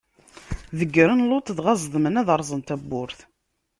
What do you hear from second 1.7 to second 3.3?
ẓedmen ad rẓen tabburt.